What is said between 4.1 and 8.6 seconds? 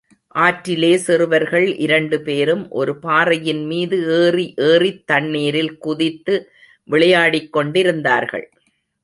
ஏறி ஏறித் தண்ணீரில் குதித்து விளையாடிக்கொண்டிருந்தார்கள்.